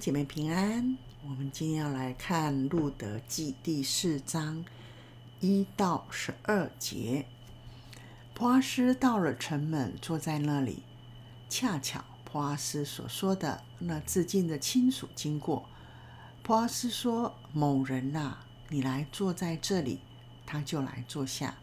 [0.00, 4.64] 姐妹平安，我们今天要来看《路得记》第四章
[5.40, 7.26] 一到十二节。
[8.32, 10.82] 波阿斯到了城门，坐在那里。
[11.50, 15.68] 恰巧波阿斯所说的那至近的亲属经过。
[16.42, 18.38] 波阿斯说：“某人呐，
[18.70, 20.00] 你来坐在这里。”
[20.46, 21.56] 他就来坐下。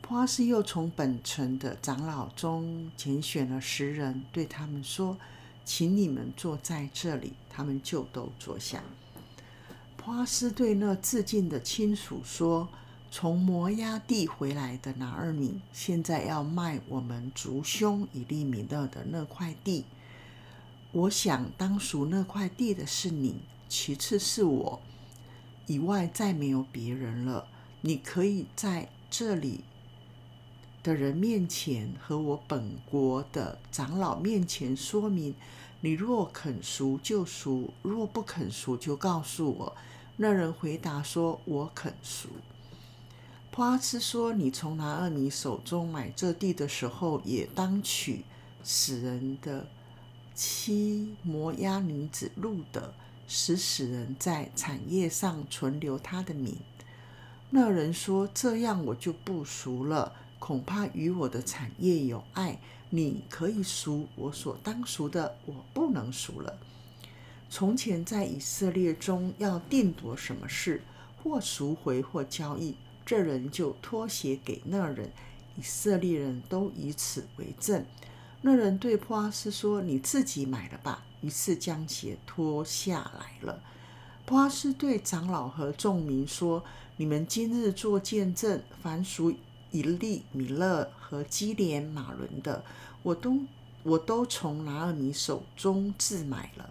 [0.00, 5.18] 波阿斯又从本城的长老中拣选了十人，对他们说。
[5.64, 8.82] 请你们坐在这里，他们就都坐下。
[9.96, 12.68] 普阿斯对那至近的亲属说
[13.10, 19.84] ：“从摩押地回来的拿二米，现在要卖我们族兄以利米勒的那块地。
[20.92, 23.36] 我想当属那块地的是你，
[23.68, 24.80] 其次是我，
[25.66, 27.48] 以外再没有别人了。
[27.80, 29.60] 你可以在这里。”
[30.84, 35.34] 的人面前和我本国的长老面前说明，
[35.80, 39.76] 你若肯赎就赎，若不肯赎就告诉我。
[40.18, 42.28] 那人回答说：“我肯赎。”
[43.50, 48.22] 普阿斯说：“你从拿二米手中买这地的时候，也当娶
[48.62, 49.66] 死人的
[50.34, 52.92] 妻摩押女子路的，
[53.26, 56.58] 使死人在产业上存留他的名。”
[57.48, 60.12] 那人说：“这样我就不赎了。”
[60.44, 66.58] 恐怕与我的产业有碍，你可以赎我所当赎的，我不能赎了。
[67.48, 70.82] 从前在以色列中要定夺什么事，
[71.22, 72.74] 或赎回或交易，
[73.06, 75.10] 这人就托鞋给那人，
[75.56, 77.82] 以色列人都以此为证。
[78.42, 83.62] 那人对波阿斯说：“你自己买了吧。”于是将鞋脱下来了。
[84.26, 86.62] 波阿斯对长老和众民说
[86.98, 89.32] ：“你们今日做见证，凡属。”
[89.74, 92.64] 以利米勒和基连马伦的，
[93.02, 93.40] 我都
[93.82, 96.70] 我都从拿尔米手中自买了，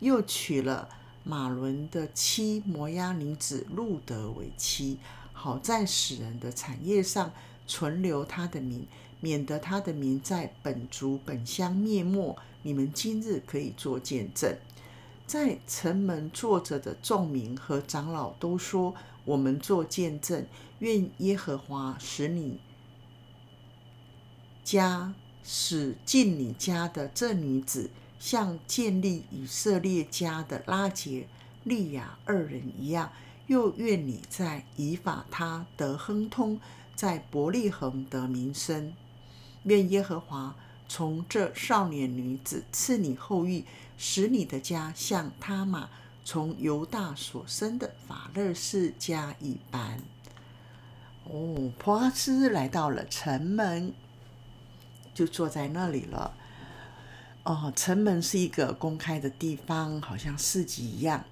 [0.00, 0.88] 又娶了
[1.22, 4.98] 马伦的妻摩押女子路得为妻，
[5.32, 7.30] 好在死人的产业上
[7.68, 8.88] 存留他的名，
[9.20, 12.36] 免得他的名在本族本乡灭没。
[12.64, 14.56] 你们今日可以作见证，
[15.28, 18.92] 在城门坐着的众民和长老都说。
[19.24, 20.46] 我们做见证，
[20.80, 22.58] 愿耶和华使你
[24.64, 31.26] 家使进你家的这女子，像建立以色列家的拉结、
[31.64, 33.10] 利亚二人一样；
[33.46, 36.60] 又愿你在以法他得亨通，
[36.94, 38.92] 在伯利恒得名声。
[39.64, 40.56] 愿耶和华
[40.88, 43.64] 从这少年女子赐你后裔，
[43.96, 45.88] 使你的家像他玛。
[46.24, 50.00] 从犹大所生的法勒士家一般。
[51.24, 53.92] 哦，波阿斯来到了城门，
[55.14, 56.34] 就坐在那里了。
[57.44, 61.24] 哦，城门是一个公开的地方，好像市集一样，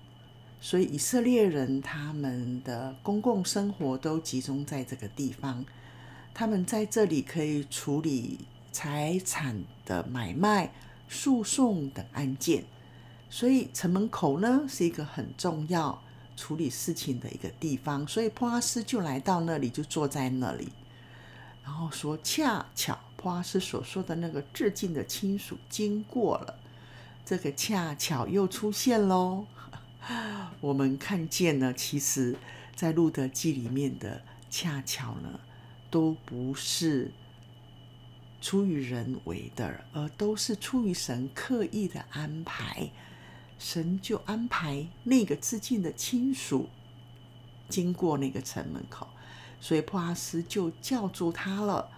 [0.61, 5.65] 所以以色列人他们的公共生活都集中在这个地方。
[6.35, 8.39] 他们在这里可以处理
[8.73, 10.73] 财产的买卖、
[11.09, 12.65] 诉讼等案件。
[13.31, 16.03] 所以城门口呢，是一个很重要
[16.37, 20.69] 处理事情的一个地方，所以波阿斯就来到那里，就坐在那里，
[21.63, 26.59] 然后说：“恰巧波阿斯所说的那个致敬的亲属经过了，
[27.25, 29.47] 这个恰巧又出现喽。
[30.61, 32.37] ”我们看见呢，其实，
[32.75, 35.39] 在路德记里面的恰巧呢，
[35.89, 37.13] 都不是
[38.41, 42.91] 出于人为的，而都是出于神刻意的安排。
[43.61, 46.71] 神就安排那个致敬的亲属
[47.69, 49.07] 经过那个城门口，
[49.61, 51.91] 所以波阿斯就叫住他了。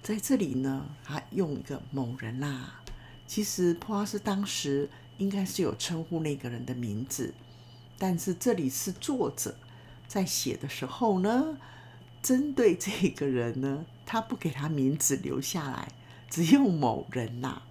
[0.00, 2.80] 在这里呢，他用一个某人啦。
[3.26, 7.34] 其实波阿斯当时应该是有称呼那个人的名字，
[7.98, 9.56] 但是这里是作者
[10.06, 11.58] 在写的时候呢，
[12.22, 15.88] 针对这个人呢，他不给他名字留下来，
[16.30, 17.62] 只用某人呐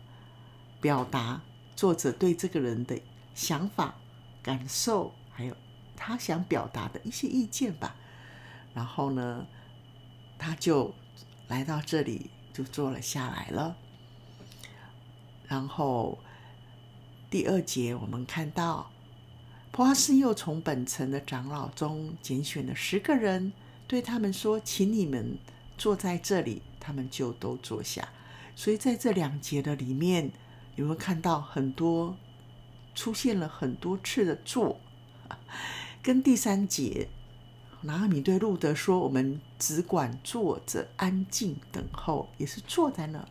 [0.81, 1.41] 表达。
[1.77, 2.99] 作者对这个人的
[3.35, 3.93] 想法、
[4.41, 5.55] 感受，还有
[5.95, 7.95] 他想表达的一些意见吧。
[8.73, 9.45] 然后呢，
[10.39, 10.91] 他就
[11.47, 13.77] 来到这里，就坐了下来了。
[15.47, 16.17] 然后
[17.29, 18.91] 第二节，我们看到
[19.71, 23.53] 波阿斯又从本城的长老中拣选了十个人，
[23.85, 25.37] 对他们说：“请你们
[25.77, 28.09] 坐在这里。”他们就都坐下。
[28.55, 30.31] 所以在这两节的里面。
[30.77, 32.15] 有没有看到很多
[32.95, 34.79] 出现了很多次的坐？
[36.03, 37.09] 跟第三节，
[37.81, 43.27] 拿阿米对路德说：“我们只管坐着安静等候，也是坐在那。”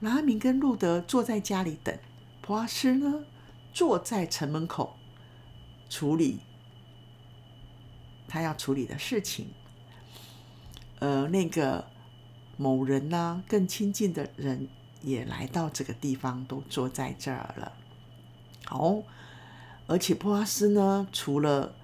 [0.00, 1.96] 拿阿米跟路德坐在家里等，
[2.42, 3.24] 普阿斯呢，
[3.72, 4.96] 坐在城门口
[5.88, 6.40] 处理
[8.26, 9.48] 他要处理的事情。
[11.00, 11.88] 而那个
[12.56, 14.68] 某人呢，更亲近的人
[15.02, 17.72] 也来到这个地方，都坐在这儿了。
[18.64, 19.02] 好，
[19.86, 21.74] 而且波阿斯呢，除了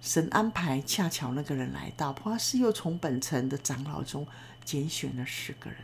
[0.00, 4.26] 神安排，恰巧那个人来到，波阿斯又从本城的长老中
[4.64, 5.78] 拣选了十个人，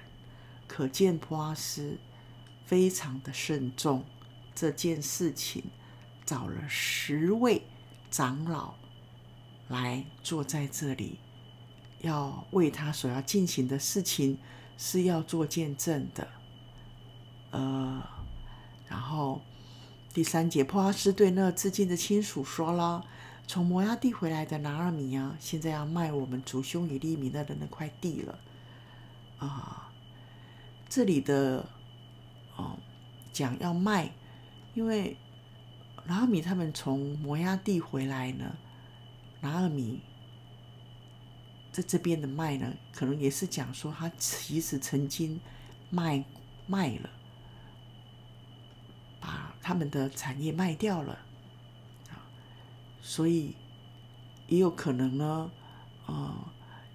[0.66, 1.98] 可见波阿斯
[2.64, 4.04] 非常的慎重
[4.54, 5.64] 这件事情，
[6.24, 7.62] 找了十位
[8.10, 8.74] 长老
[9.68, 11.18] 来坐在这里，
[12.00, 14.38] 要为他所要进行的事情
[14.78, 16.26] 是要做见证的。
[17.56, 18.02] 呃，
[18.86, 19.40] 然后
[20.12, 23.04] 第三节，波阿斯对那至近的亲属说了。
[23.48, 28.38] 从摩亚地回来的拿俄米啊，现在要卖我们族兄与利米勒的那块地了
[29.38, 29.88] 啊！
[30.88, 31.64] 这里的
[32.56, 32.76] 哦
[33.32, 34.10] 讲要卖，
[34.74, 35.16] 因为
[36.06, 38.56] 拿俄米他们从摩亚地回来呢，
[39.40, 40.00] 拿俄米
[41.70, 45.40] 在这边的卖呢，可能也是讲说他其实曾经
[45.88, 46.24] 卖
[46.66, 47.10] 卖了，
[49.66, 51.18] 他们的产业卖掉了。
[53.02, 53.54] 所以
[54.46, 55.50] 也有可能呢，
[56.06, 56.32] 呃，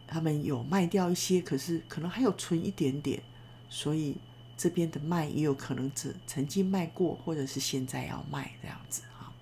[0.07, 3.21] 他们有卖掉一些，可是可能还有存一点点，
[3.69, 4.15] 所以
[4.55, 9.33] 这边的卖也有可能只曾经卖过，或者是现在要卖这样子哈。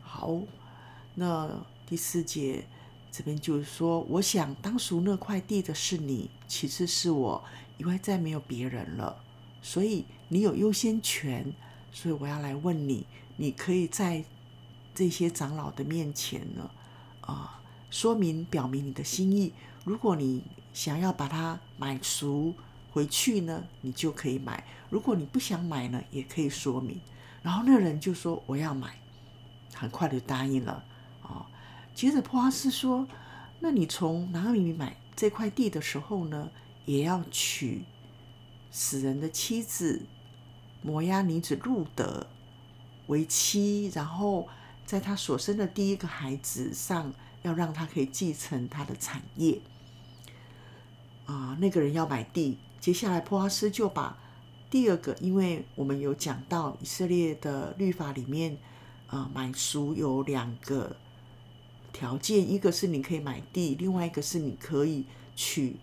[0.00, 0.38] 好，
[1.14, 1.48] 那
[1.86, 2.64] 第四节
[3.12, 7.44] 这边就是说，我想当属那块地的是你，其次是我，
[7.76, 9.22] 以外再没有别人了，
[9.60, 11.52] 所以你有优先权，
[11.92, 13.06] 所以我要来问你，
[13.36, 14.24] 你可以在。
[14.92, 16.68] 这些长老的面前呢，
[17.20, 19.54] 啊，说明表明你的心意。
[19.84, 20.42] 如果你
[20.74, 22.52] 想要把它买赎
[22.92, 27.00] 回去呢，你就可以买；如果你不想买呢，也可以说明。
[27.40, 28.98] 然后那人就说：“我要买。”
[29.72, 30.84] 很快就答应了。
[31.22, 31.46] 啊，
[31.94, 33.06] 接着普阿斯说
[33.60, 36.50] ：“那你从拿俄米买这块地的时候呢，
[36.84, 37.84] 也要娶
[38.70, 40.04] 死人的妻子
[40.82, 42.26] 摩押女子路得
[43.06, 44.48] 为妻，然后。”
[44.90, 49.60] 在他所生的第一个孩子上，要让他可以继承他的产业。
[51.26, 54.18] 啊，那个人要买地，接下来波阿斯就把
[54.68, 58.58] 第二个，因为我们有讲到以色列的律法里面，
[59.06, 60.96] 啊，买赎有两个
[61.92, 65.04] 条件，一个是你可以买地，另外一个是你可以
[65.36, 65.76] 娶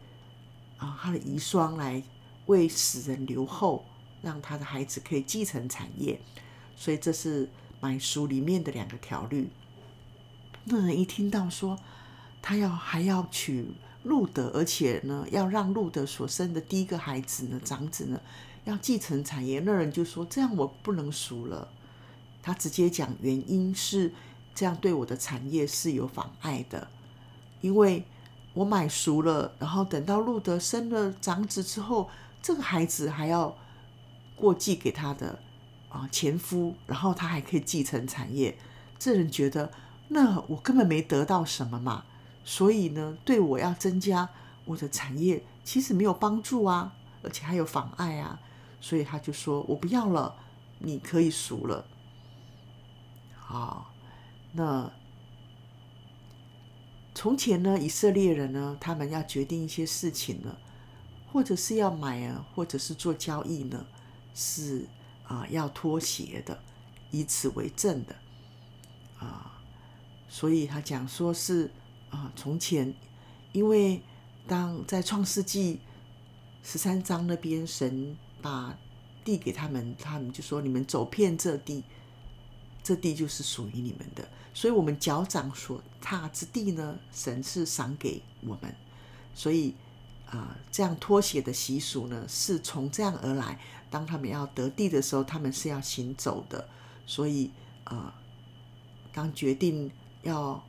[0.76, 2.04] 啊他的遗孀来
[2.48, 3.86] 为死人留后，
[4.22, 6.20] 让他的孩子可以继承产业。
[6.76, 7.50] 所以这是。
[7.80, 9.52] 买书里面的两个条律，
[10.64, 11.78] 那人一听到说
[12.42, 13.68] 他要还要娶
[14.02, 18.20] 路德，而且呢要让路德所生的第一个孩子呢长子呢
[18.66, 21.70] 要继承产业，那人就说这样我不能赎了。
[22.42, 24.12] 他直接讲原因是
[24.56, 26.88] 这样对我的产业是有妨碍的，
[27.62, 28.04] 因为
[28.56, 32.10] 我买赎了，然后等到路德生了长子之后，
[32.42, 33.56] 这个孩子还要
[34.38, 35.40] 过继给他的。
[35.90, 38.58] 啊，前夫，然后他还可以继承产业，
[39.00, 39.72] 这人觉得
[40.10, 42.04] 那我根本没得到什么嘛，
[42.44, 44.28] 所以呢，对我要增加
[44.66, 48.38] 我的产业其实没有帮助啊，而且还有妨碍啊，
[48.82, 50.36] 所以他就说我不要了，
[50.80, 51.86] 你可以赎了。
[53.34, 53.94] 好，
[54.52, 54.92] 那
[57.16, 60.58] 从前呢，以色列人呢，他们要决定一些事情呢，
[61.32, 63.86] 或者是要买啊，或者是做交易呢，
[64.38, 64.86] 是。
[65.30, 66.58] 啊，要脱鞋的，
[67.12, 68.16] 以此为证的，
[69.20, 69.60] 啊，
[70.30, 71.70] 所以他讲说是
[72.10, 72.94] 啊，从前，
[73.52, 74.02] 因为
[74.48, 75.82] 当在创世纪
[76.64, 78.74] 十三章那边，神把
[79.26, 81.84] 地给他们，他们就说：“你们走遍这地，
[82.82, 84.26] 这地就是属于你们的。”
[84.56, 88.74] 所以，我们脚掌所踏之地呢，神是赏给我们，
[89.36, 89.76] 所以。
[90.30, 93.58] 啊，这样脱鞋的习俗呢，是从这样而来。
[93.90, 96.68] 当他们要得地的时候，他们是要行走的。
[97.06, 97.50] 所以，
[97.86, 98.14] 啊，
[99.14, 99.90] 当决定
[100.24, 100.62] 要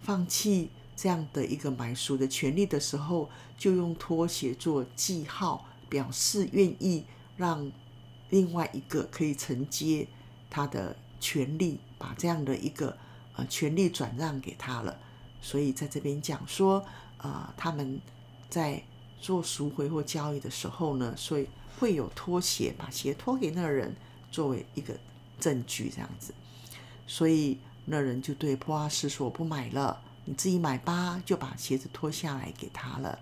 [0.00, 3.28] 放弃这样的一个买书的权利的时候，
[3.58, 7.04] 就用脱鞋做记号，表示愿意
[7.36, 7.70] 让
[8.30, 10.08] 另外一个可以承接
[10.48, 12.96] 他的权利，把这样的一个
[13.36, 14.98] 呃权利转让给他了。
[15.42, 16.82] 所以在这边讲说，
[17.18, 18.00] 啊，他们
[18.48, 18.82] 在。
[19.22, 21.46] 做赎回或交易的时候呢，所以
[21.78, 23.94] 会有脱鞋，把鞋脱给那人
[24.32, 24.92] 作为一个
[25.38, 26.34] 证据，这样子。
[27.06, 33.18] 所以那人就对普阿斯说：“我不买了，你自己买吧。”就把鞋子脱下来给他了。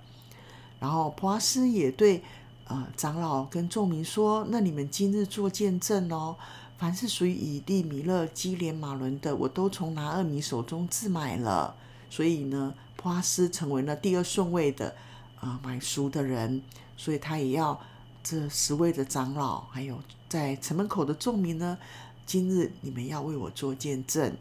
[0.79, 2.23] 然后普阿斯也对
[2.65, 6.37] 呃长老跟众民说：“那你们今日做见证哦，
[6.79, 11.75] 凡是属于以利米勒、基连、马伦的，我都从拿俄米手中自买了。
[12.09, 14.95] 所以呢，普阿斯成为了第二顺位的
[15.41, 16.63] 啊、呃、买赎的人，
[16.97, 17.81] 所以他也要
[18.23, 21.77] 这十位的长老，还有在城门口的众民呢，
[22.25, 24.33] 今日你们要为我做见证。”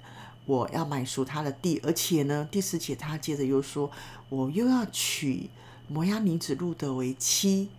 [0.46, 3.91] 我要买赎他的地，而且呢，第十节他接着又说，
[4.29, 5.48] 我又要娶
[5.88, 7.70] 摩押女子路得为妻，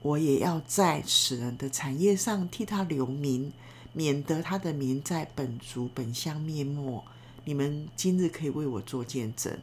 [0.00, 3.52] 我也要在死人的产业上替他留名，
[3.92, 7.04] 免得他的名在本族本乡灭没。
[7.44, 9.54] 你们今日可以为我做见证。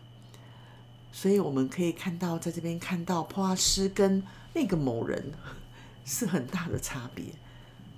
[1.13, 4.21] 所以我们可以看到，在这边看到波阿斯跟
[4.53, 5.31] 那个某人
[6.03, 7.25] 是很大的差别。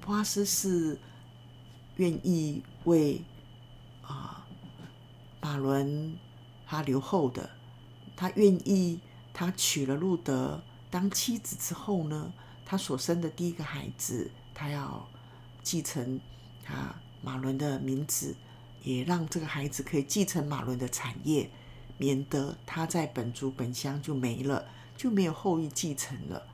[0.02, 1.00] 波阿斯是
[1.96, 3.24] 愿意为
[4.04, 4.46] 啊。
[5.42, 6.18] 马伦
[6.66, 7.52] 他留后的，
[8.16, 9.00] 他愿意，
[9.32, 12.34] 他娶了路德当妻子之后呢，
[12.66, 15.08] 他所生的第一个孩子，他要
[15.62, 16.20] 继承
[16.64, 18.36] 他马伦的名字，
[18.82, 21.48] 也让这个孩子可以继承马伦的产业，
[21.98, 24.66] 免得他在本族本乡就没了，
[24.98, 26.46] 就没有后裔继承了。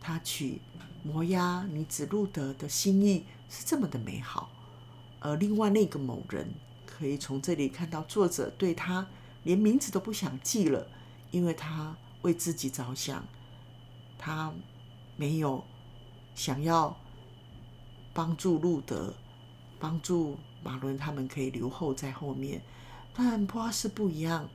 [0.00, 0.60] 他娶
[1.02, 4.50] 摩押女子路德的心意是这么的美好，
[5.20, 6.52] 而另外那个某人。
[6.84, 9.04] 可以从这里看到，作者对他
[9.42, 10.86] 连名字都不想记了，
[11.32, 13.24] 因为他为自己着想，
[14.18, 14.52] 他
[15.16, 15.64] 没有
[16.36, 16.96] 想要
[18.12, 19.14] 帮助路德，
[19.80, 22.62] 帮助马伦他们可以留后在后面。
[23.14, 24.48] 但波阿斯不一样，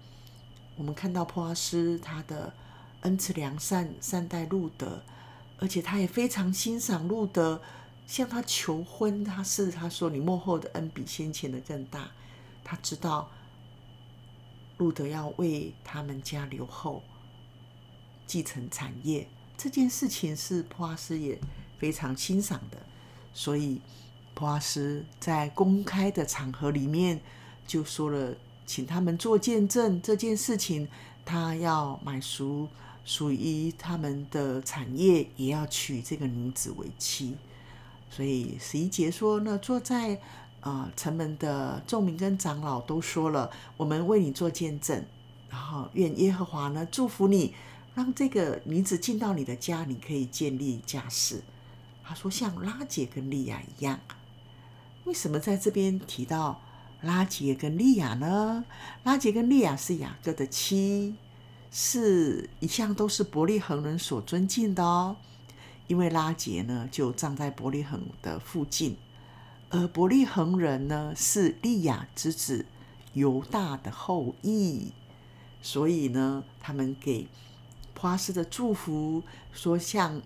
[0.78, 2.54] 我们看到波阿斯他的
[3.02, 5.04] 恩慈良善，善待路德，
[5.60, 7.62] 而且他也非常欣赏路德，
[8.06, 12.12] 向他求婚，他是他说，你幕后的恩比先前的更大。
[12.64, 13.32] 他知道
[14.78, 17.02] 路德要为他们家留后，
[18.26, 21.40] 继承产业这件事情是波阿斯也
[21.80, 22.78] 非常欣赏的，
[23.34, 23.82] 所以
[24.36, 27.20] 普阿斯在公开的场合里面
[27.66, 28.36] 就说了，
[28.68, 30.88] 请他们做见证这件事情，
[31.26, 32.68] 他要买赎
[33.04, 37.36] 属于他们的产业，也要娶这个女子为妻。
[38.12, 40.20] 所以十一节说呢，坐在。
[40.60, 45.06] 啊，城门的众民跟长老都说了，我们为你做见证，
[45.50, 47.54] 然后愿耶和华呢祝福你，
[47.96, 51.42] 让这个女子进到你的家，你可以建立家室。
[52.04, 54.00] 他说像拉结跟利亚一样，
[55.06, 56.60] 为什么在这边提到
[57.02, 58.66] 拉杰跟利亚呢？
[59.04, 61.16] 拉杰跟利亚是雅各的妻，
[61.72, 65.16] 是一向都是伯利恒人所尊敬的哦，
[65.88, 68.98] 因为拉杰呢就葬在伯利恒的附近。
[69.70, 72.66] 而伯利恒人呢，是利亚之子
[73.14, 74.92] 犹大的后裔，
[75.62, 77.28] 所以呢，他们给
[77.94, 80.22] 波阿斯的祝福说，像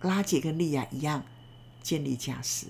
[0.00, 1.22] 拉杰跟利亚一样
[1.82, 2.66] 建立家室。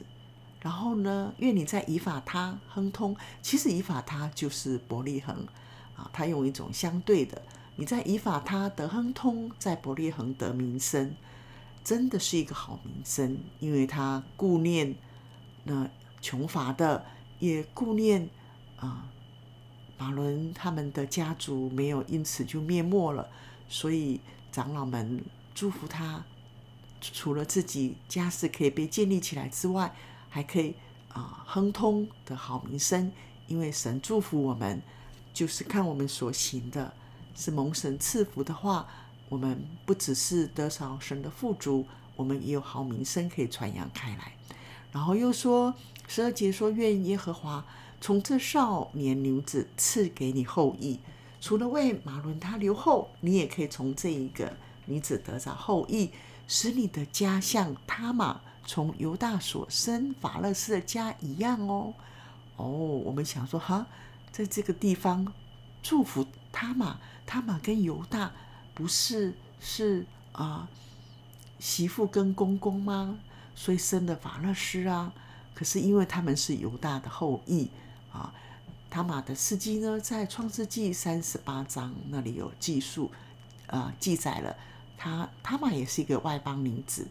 [0.66, 5.46] 然后呢，愿你在以法他亨通，其实以法他就是伯利恒
[5.94, 7.40] 啊，他用一种相对的，
[7.76, 11.14] 你在以法他得亨通，在伯利恒得名声，
[11.84, 14.96] 真的是一个好名声，因为他顾念。
[15.62, 15.88] 那
[16.20, 17.06] 穷乏的
[17.38, 18.28] 也顾念
[18.80, 19.06] 啊，
[19.96, 23.28] 马伦他们的家族没有因此就灭没了，
[23.68, 24.20] 所以
[24.50, 26.24] 长老们祝福他，
[27.00, 29.94] 除了自己家室可以被建立起来之外，
[30.36, 30.74] 还可以
[31.08, 33.10] 啊亨通的好名声。
[33.46, 34.82] 因为神祝福我们，
[35.32, 36.92] 就是看我们所行的，
[37.34, 38.86] 是蒙神赐福的话，
[39.30, 44.32] 我们不只是得着神的富足，我们也有好名声可以传扬开来。
[44.92, 45.72] 然后又说
[46.06, 47.64] 十二节说，愿耶和华
[47.98, 51.00] 从这少年女子赐给你后裔，
[51.40, 54.52] 除了为马伦他留后，你也可以从这一个
[54.84, 56.10] 女子得着后裔，
[56.46, 61.94] 使你的家像他玛从犹大所生法勒斯的家一样哦。
[62.56, 63.86] 哦，我们想说哈，
[64.30, 65.32] 在这个地方
[65.82, 68.32] 祝福他玛，他玛跟犹大
[68.74, 70.68] 不是是啊
[71.58, 73.18] 媳妇跟公公吗？
[73.54, 75.12] 所以生的法勒斯啊，
[75.54, 77.70] 可是因为他们是犹大的后裔
[78.12, 78.32] 啊，
[78.90, 83.10] 他玛的事迹呢，在创世纪三十八章那里有记述，
[83.66, 84.54] 啊，记载了
[84.98, 87.06] 他他玛也是一个外邦女子，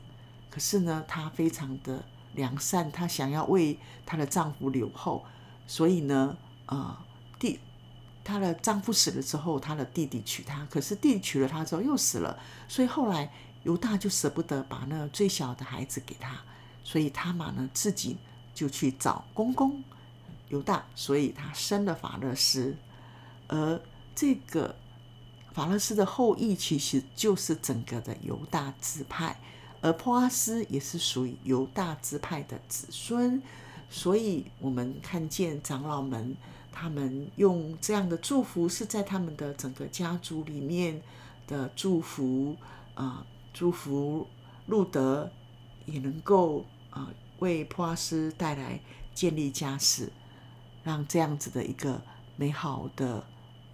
[0.55, 2.01] 可是呢，她非常的
[2.35, 5.25] 良善，她想要为她的丈夫留后，
[5.67, 7.05] 所以呢，啊，
[7.37, 7.59] 弟
[8.23, 13.29] 她的丈夫死了之后，她的弟弟娶她，可是弟弟娶了她之后又死了，所以后来。
[13.65, 16.39] 犹大就舍不得把那最小的孩子给他，
[16.83, 18.15] 所以他玛呢自己
[18.53, 19.83] 就去找公公
[20.49, 22.77] 犹大，所以他生了法勒斯，
[23.47, 23.81] 而
[24.13, 24.75] 这个
[25.51, 29.35] 法勒斯的后裔其实就是整个的犹大支派，
[29.81, 33.41] 而波阿斯也是属于犹大支派的子孙，
[33.89, 36.35] 所以我们看见长老们
[36.71, 41.01] 他们用这样的祝福，是在他们的整个家族里面
[41.47, 42.55] 的祝福
[42.95, 44.27] 啊、祝福
[44.65, 45.31] 路德
[45.85, 47.07] 也能够啊、呃、
[47.39, 48.79] 为波阿斯带来
[49.13, 50.11] 建立家室，
[50.83, 52.01] 让这样子的一个
[52.35, 53.23] 美好的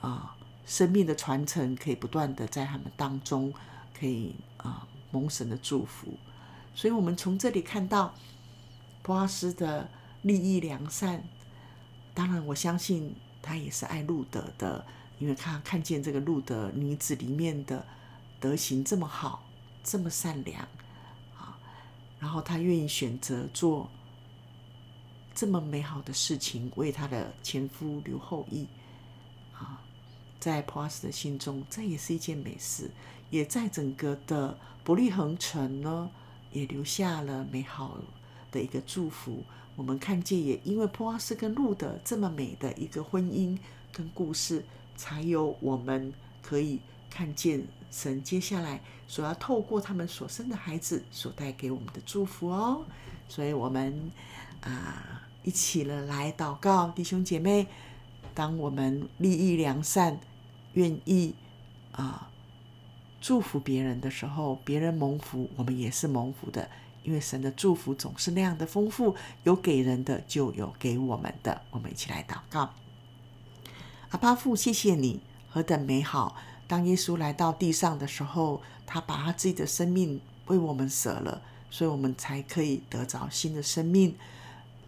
[0.01, 3.53] 啊、生命的传承可以不断的在他们当中
[3.97, 4.87] 可以啊。
[5.11, 6.17] 蒙神的祝福，
[6.73, 8.13] 所以我们从这里看到
[9.01, 9.89] 波阿斯的
[10.21, 11.23] 利益良善。
[12.13, 14.85] 当然，我相信他也是爱路德的，
[15.19, 17.85] 因为他看见这个路德女子里面的
[18.39, 19.47] 德行这么好，
[19.83, 20.61] 这么善良
[21.37, 21.57] 啊，
[22.19, 23.89] 然后他愿意选择做
[25.33, 28.67] 这么美好的事情，为他的前夫留后裔
[29.53, 29.81] 啊。
[30.39, 32.89] 在波阿斯的心中，这也是一件美事，
[33.31, 36.11] 也在整个的伯利恒城呢，
[36.51, 37.97] 也留下了美好
[38.51, 39.43] 的一个祝福。
[39.75, 43.57] 我们看见，也因为波阿斯跟路得这么美的一个婚姻
[43.91, 44.63] 跟故事，
[44.95, 52.85] 才有我们可以看见神接下来所要透过他们所生的孩子所带给我们的祝福哦。
[53.27, 54.11] 所以，我们
[54.61, 57.65] 啊，一起了来祷告，弟兄姐妹，
[58.35, 60.19] 当我们立意良善。
[60.73, 61.35] 愿意
[61.91, 62.30] 啊
[63.21, 66.67] 祝福别人的时候，别人蒙福，我们也是蒙福的。
[67.03, 71.61] 因为神的祝福总是那样的丰富，有给人的，就有给我们的。
[71.71, 72.73] 我们一起来祷告：
[74.09, 76.35] 阿爸父，谢谢你，何等美好！
[76.67, 84.15] 当耶稣来到地上的时候，他把他自己的生命为我们舍了，所以我们才可以得着新的生命。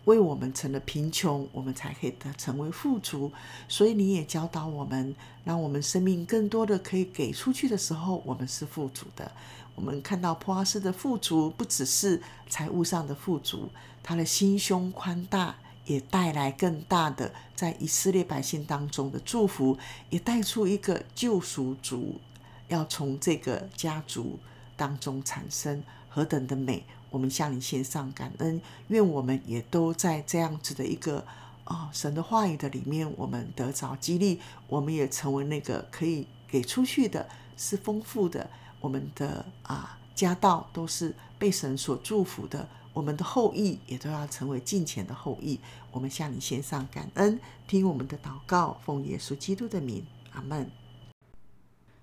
[0.05, 3.31] 为我们成了贫穷，我们才可以得成为富足。
[3.67, 9.31] 所以你也教导我们，让我们生命更多的可以给出去的时候，我们是富足的。
[9.75, 13.69] 我们看到普阿斯的富足，不只是财务上的富足，
[14.03, 19.77] 他的心胸宽大，也带来更大的在以色列百姓当中的祝福，
[20.09, 22.19] 也带出一个救赎主
[22.67, 24.37] 要从这个家族
[24.75, 26.83] 当中产生，何等的美！
[27.13, 31.19] 我们向你献上感恩，愿我们也都在这样子的一个
[31.63, 38.49] 啊、哦、神的话语的里面，我们得着激励，我们也成为那个可以给出去的，是丰富的。
[38.81, 45.59] 我们的啊家道都是被神所祝福的，我们的后裔也都要成为敬虔的后裔。
[45.91, 50.71] 我们向你献上感恩，听我们的祷告，奉耶稣基督的名，阿门。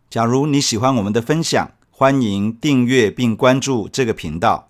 [0.09, 4.70] 假如你喜欢我们的分享，欢迎订阅并关注这个频道。